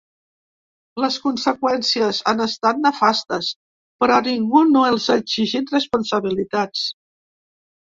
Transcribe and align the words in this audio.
Les 1.03 1.17
conseqüències 1.25 2.23
han 2.33 2.41
estat 2.47 2.81
nefastes, 2.87 3.53
però 4.03 4.19
ningú 4.33 4.67
no 4.75 4.89
els 4.93 5.09
ha 5.17 5.23
exigit 5.25 5.75
responsabilitats. 5.81 6.93